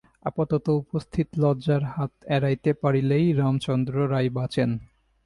আপাতত 0.25 0.65
উপস্থিত 0.81 1.27
লজ্জার 1.37 1.83
হাত 1.93 2.13
এড়াইতে 2.27 2.71
পারিলেই 2.81 3.25
রামচন্দ্র 3.33 3.95
রায় 4.11 4.29
বাঁচেন। 4.29 4.69